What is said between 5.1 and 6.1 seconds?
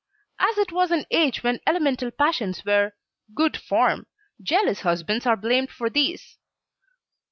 are blamed for